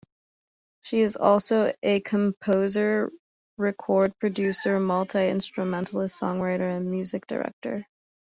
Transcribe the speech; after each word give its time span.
She 0.81 1.01
is 1.01 1.15
also 1.15 1.75
a 1.83 1.99
composer, 1.99 3.11
record 3.59 4.17
producer, 4.17 4.79
multi-instrumentalist, 4.79 6.19
songwriter, 6.19 6.75
and 6.75 6.89
music 6.89 7.27
director. 7.27 7.85